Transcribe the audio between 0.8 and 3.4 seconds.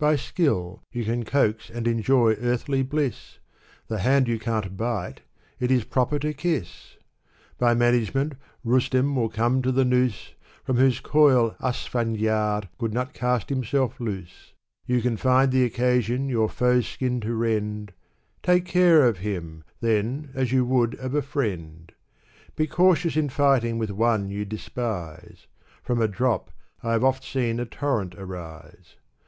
you can coax and enjoy earthly bliss;